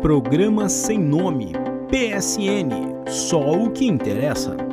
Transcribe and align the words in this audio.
Programa 0.00 0.66
Sem 0.70 0.98
Nome, 0.98 1.52
PSN, 1.90 3.04
só 3.06 3.52
o 3.52 3.70
que 3.70 3.86
interessa. 3.86 4.69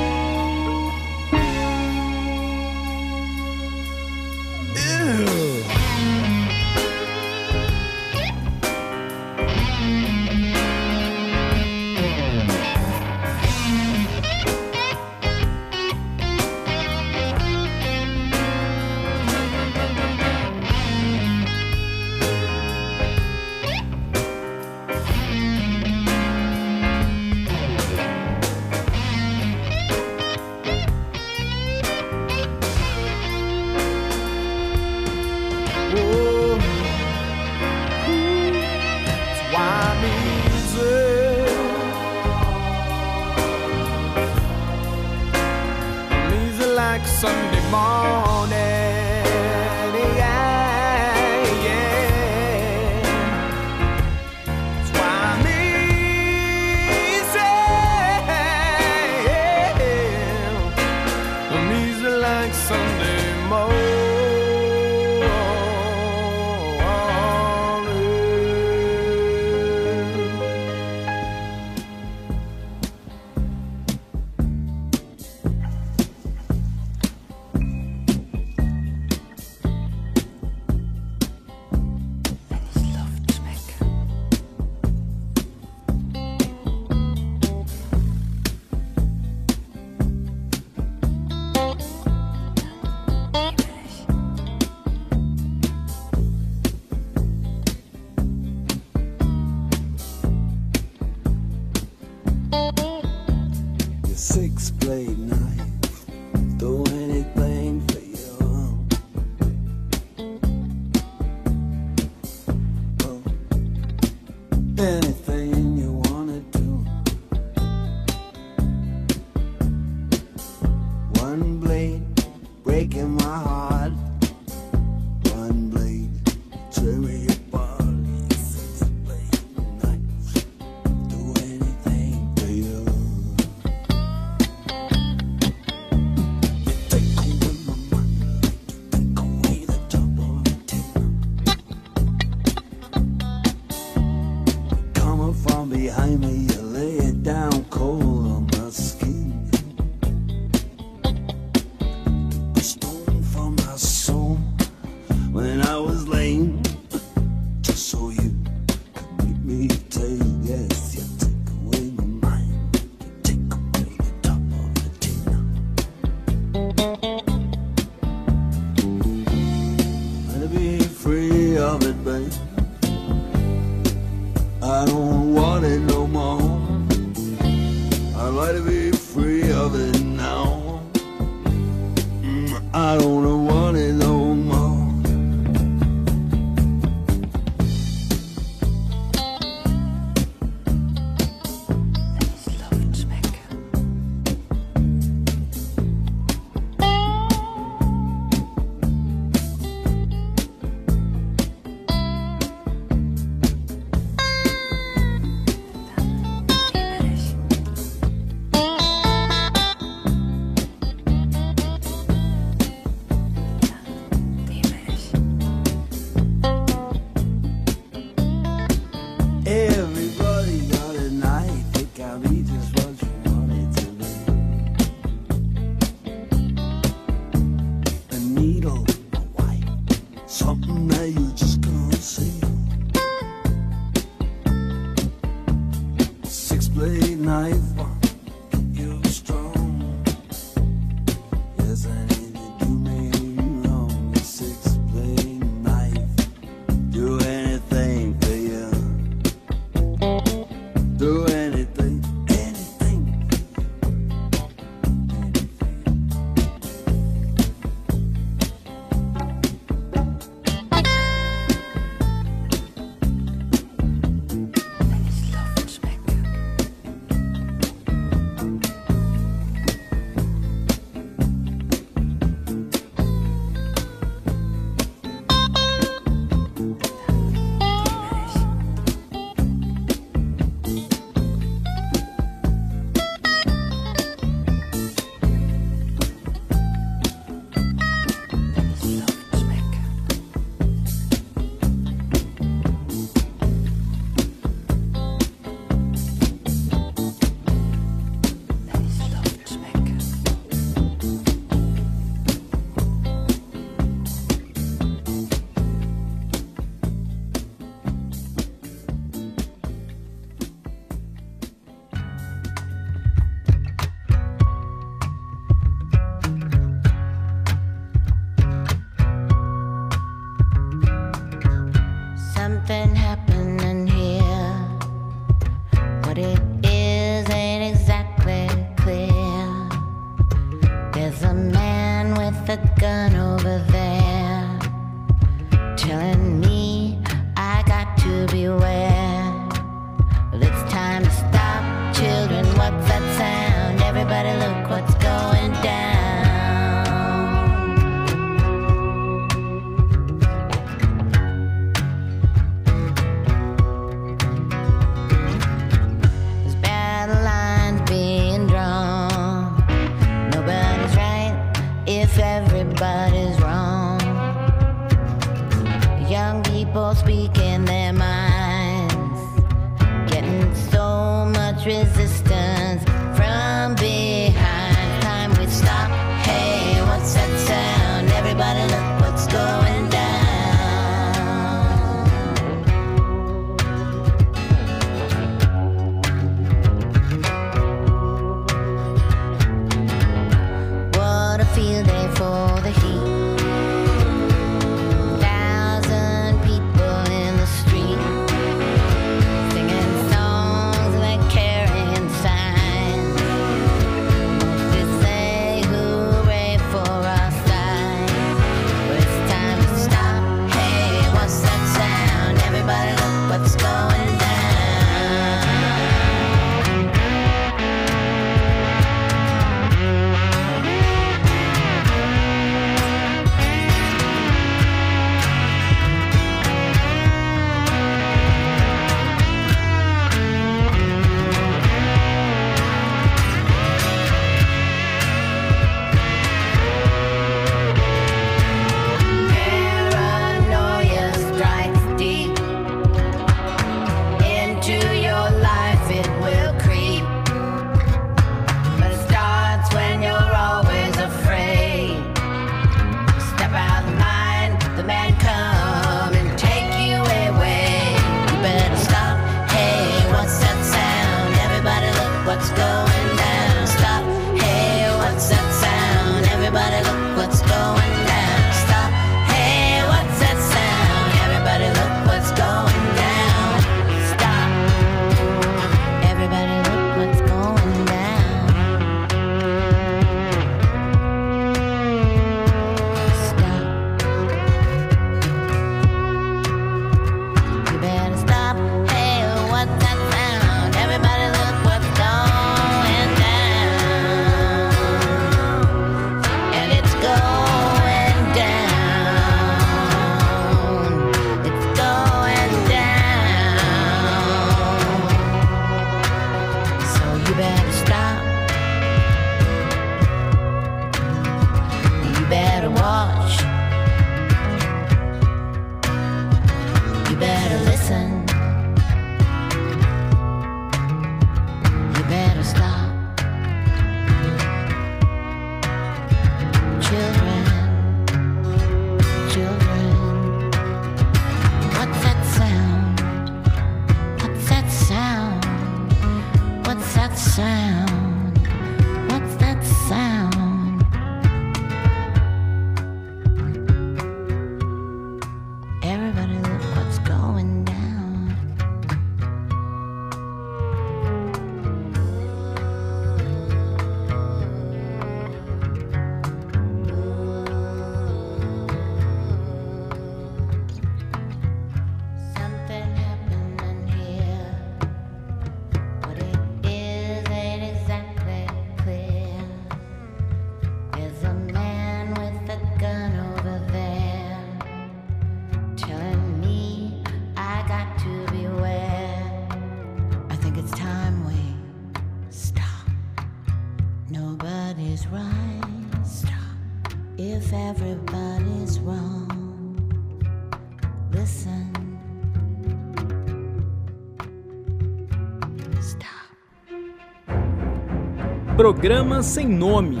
Programa 598.58 599.22
sem 599.22 599.46
nome. 599.46 600.00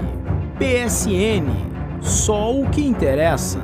PSN. 0.58 1.46
Só 2.02 2.52
o 2.52 2.68
que 2.68 2.84
interessa. 2.84 3.60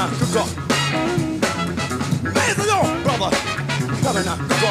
Better 0.00 0.08
not 0.08 0.32
go. 0.32 0.44
Better 4.02 4.24
not 4.24 4.38
go. 4.60 4.69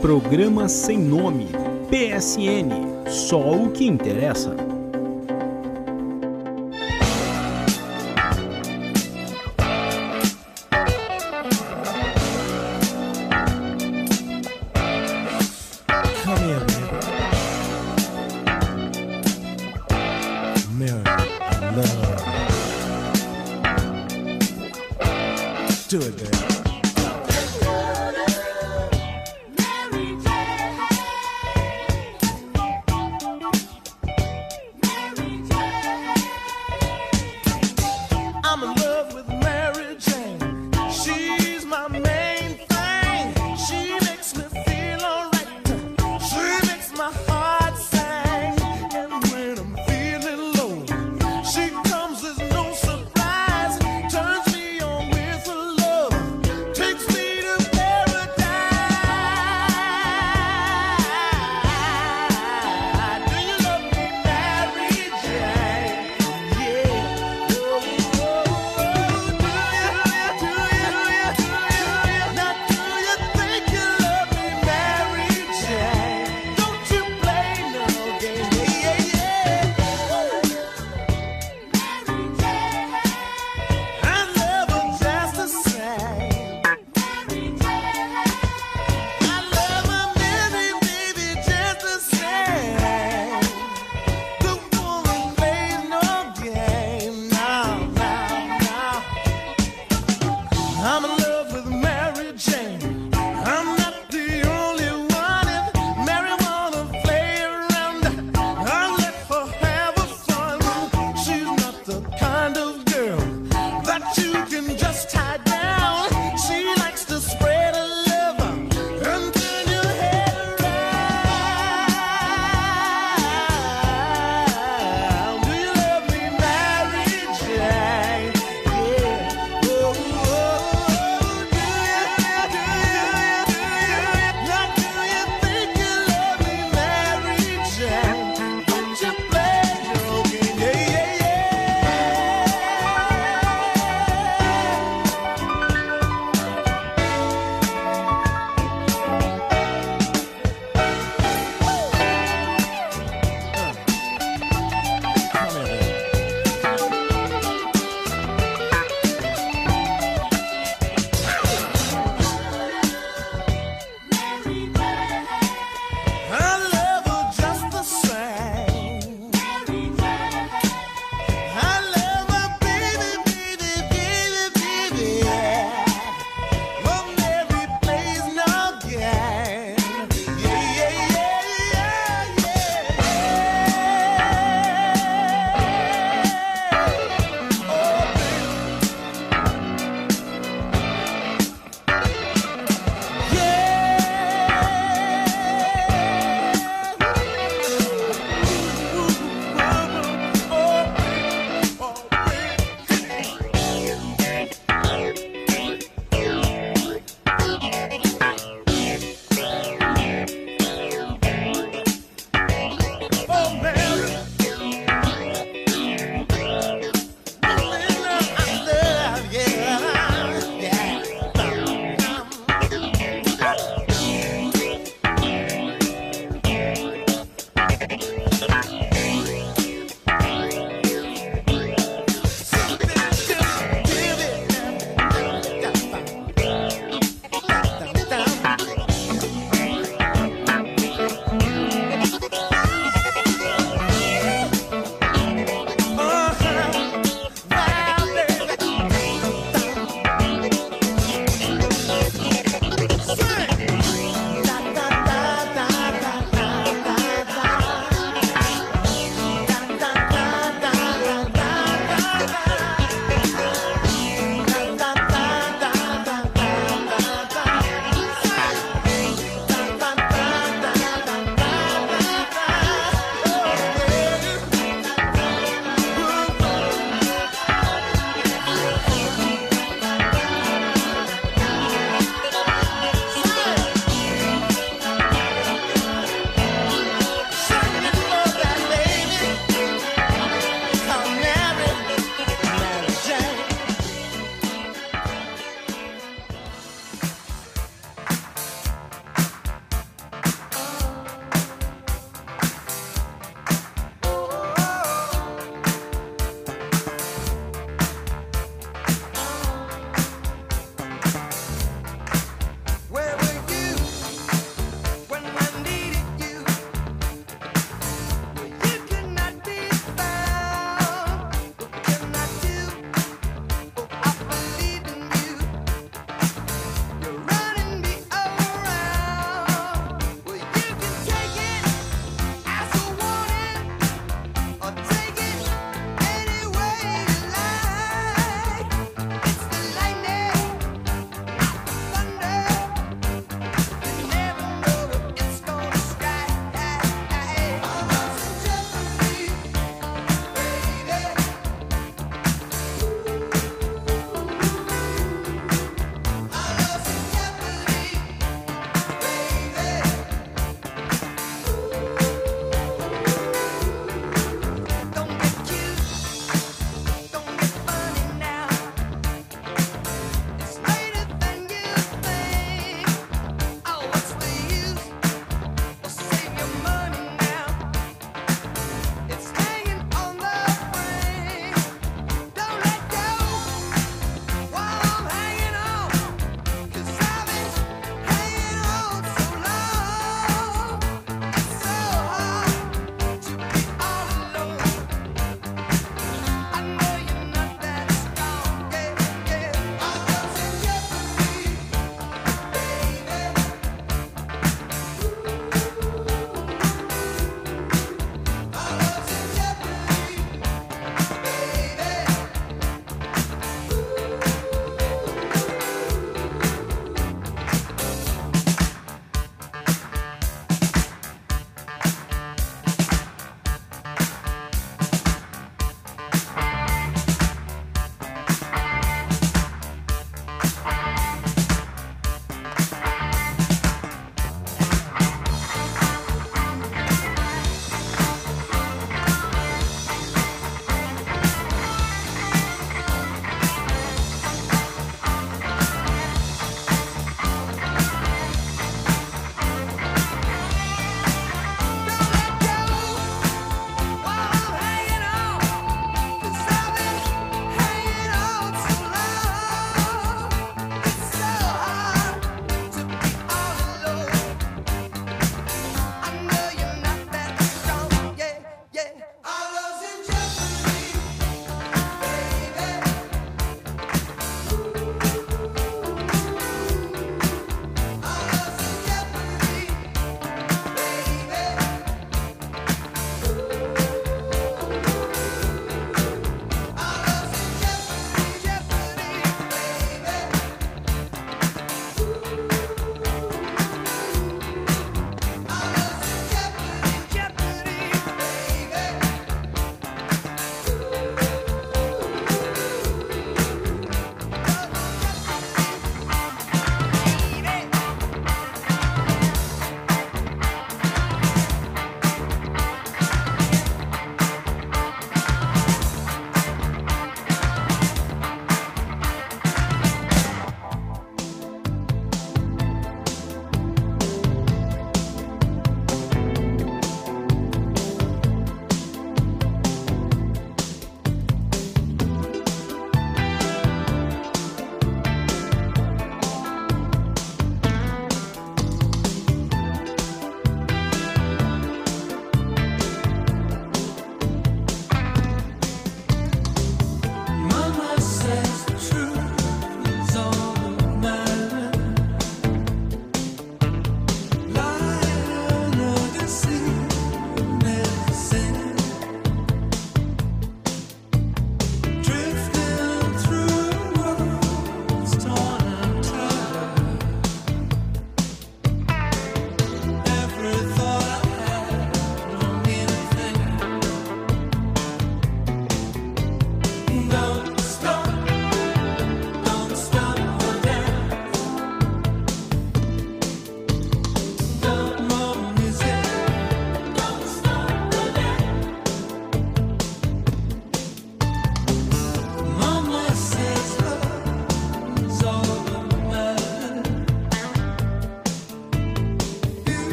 Programa 0.00 0.66
Sem 0.66 0.98
Nome. 0.98 1.48
PSN. 1.90 3.10
Só 3.10 3.52
o 3.52 3.70
que 3.70 3.86
interessa. 3.86 4.69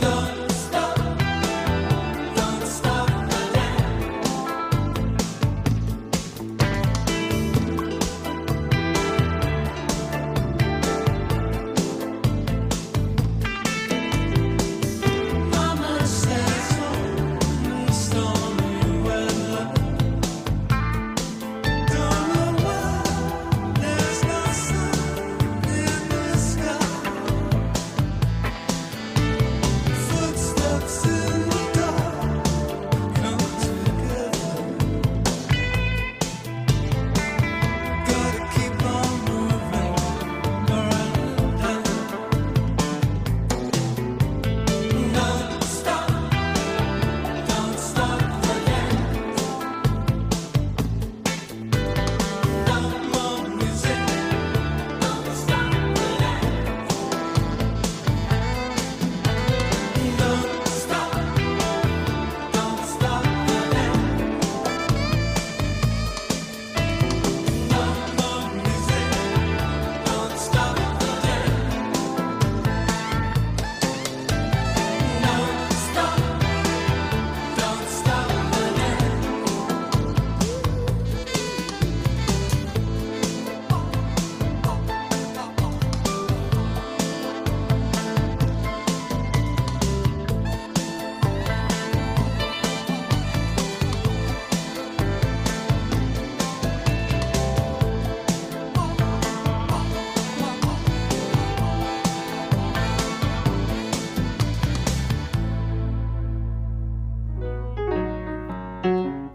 No. 0.00 0.37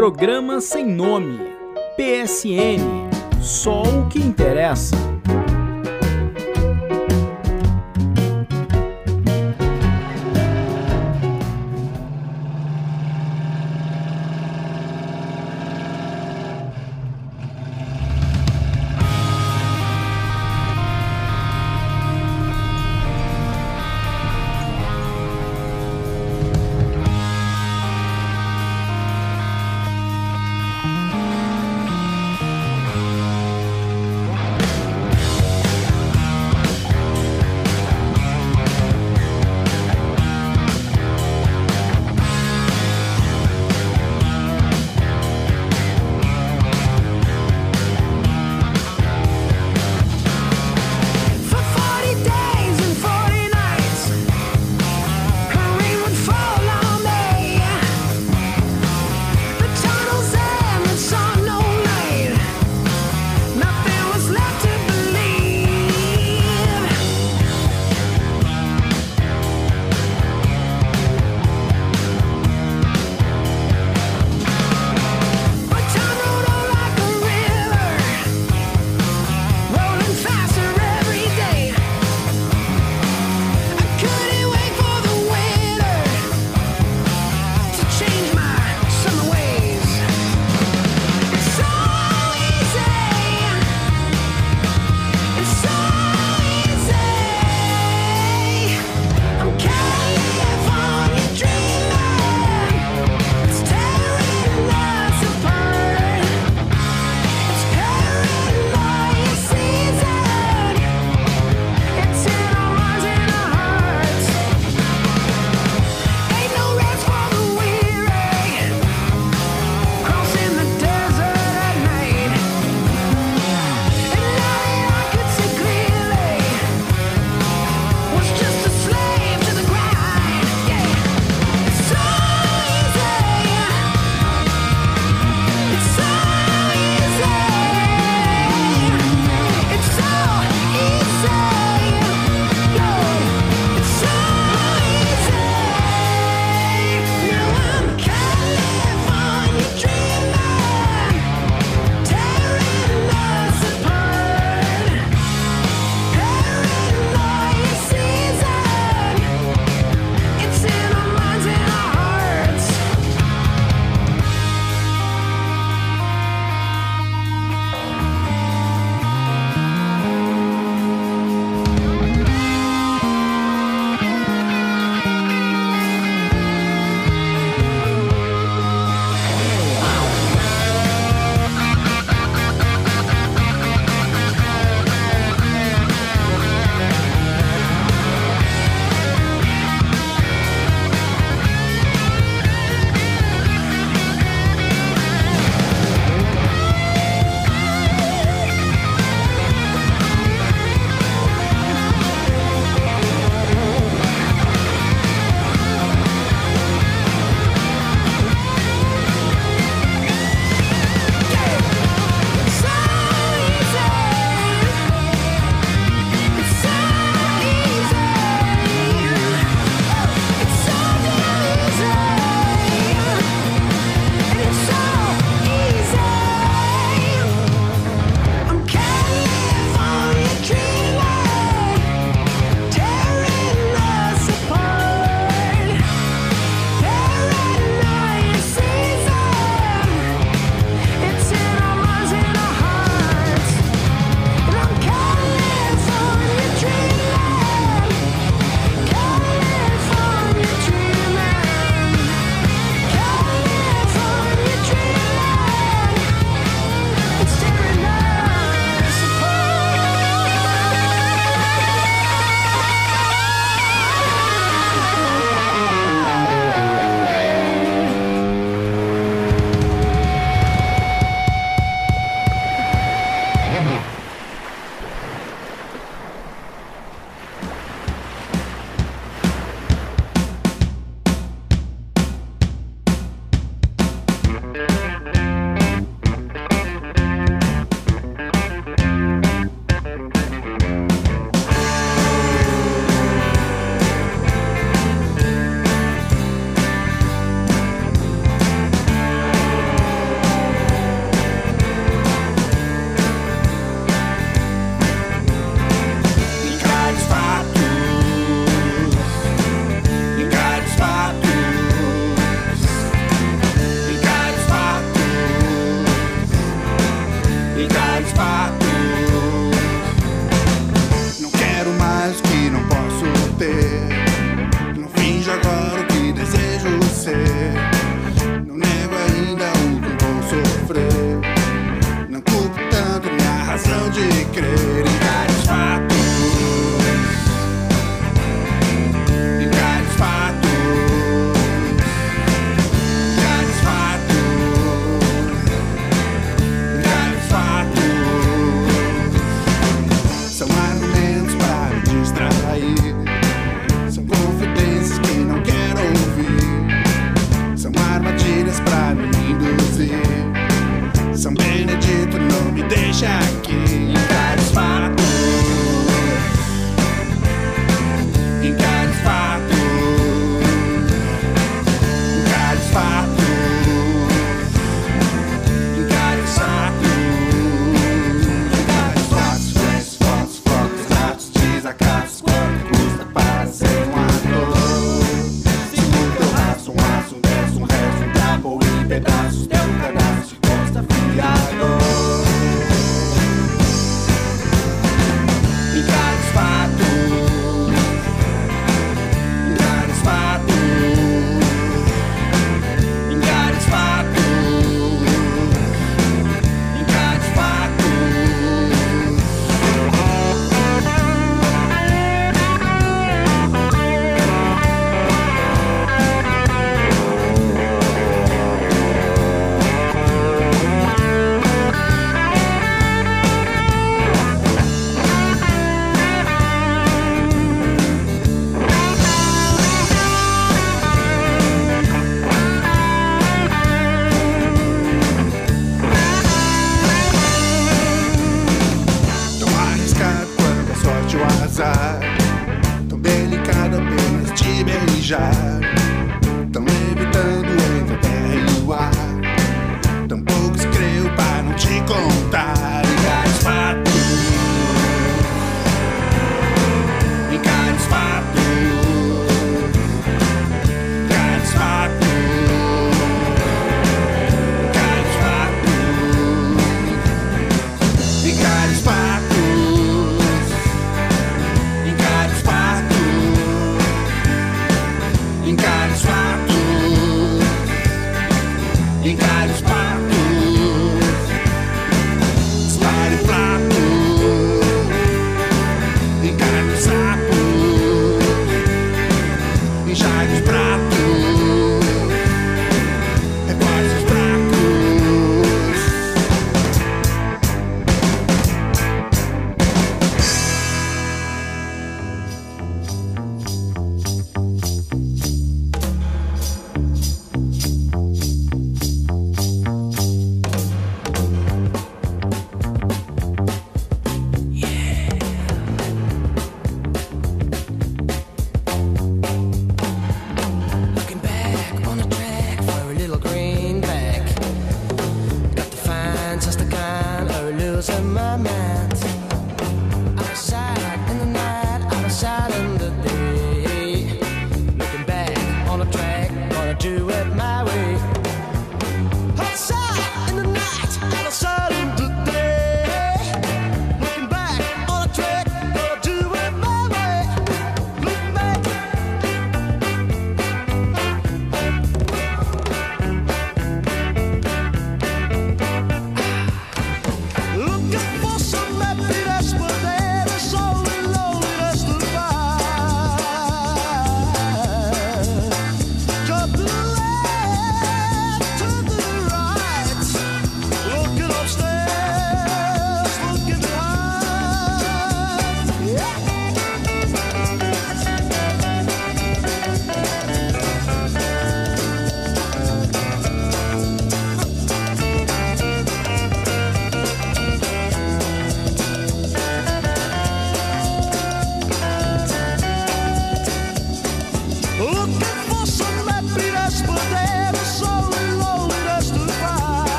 Programa 0.00 0.62
Sem 0.62 0.86
Nome. 0.86 1.38
PSN. 1.94 3.10
Só 3.42 3.82
o 3.82 4.08
que 4.08 4.18
interessa. 4.18 5.09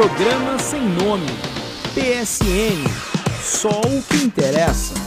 Programa 0.00 0.58
Sem 0.58 0.80
Nome. 0.80 1.26
PSN. 1.92 2.88
Só 3.44 3.68
o 3.68 4.02
que 4.08 4.24
interessa. 4.24 4.99